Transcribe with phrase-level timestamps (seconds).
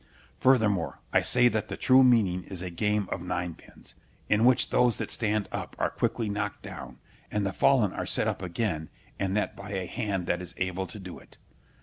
[0.39, 3.93] Furthermore, I say that the true meaning is a game of nine pins,
[4.29, 6.97] in which those that stand up are quickly knocked down,
[7.29, 10.87] and the fallen are set up again, and that by a hand that is able
[10.87, 11.37] to do it.